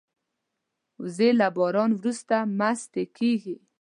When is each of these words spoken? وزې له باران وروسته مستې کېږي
وزې 1.01 1.29
له 1.39 1.47
باران 1.55 1.91
وروسته 1.93 2.35
مستې 2.59 3.03
کېږي 3.17 3.55